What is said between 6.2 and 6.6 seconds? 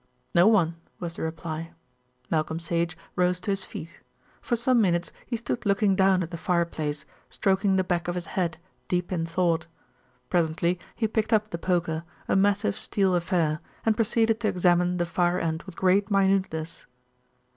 at the